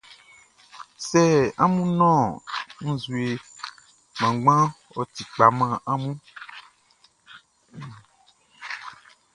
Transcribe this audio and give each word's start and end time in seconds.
Sɛ 1.07 1.21
amun 1.63 1.89
nɔn 1.99 2.21
nzue 2.91 3.25
kpanngbanʼn, 4.13 4.71
ɔ 4.97 5.01
ti 5.13 5.23
kpa 5.31 5.45
man 5.57 5.73
amun. 5.91 6.17